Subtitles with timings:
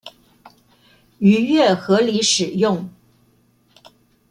[1.19, 2.89] 逾越合理使用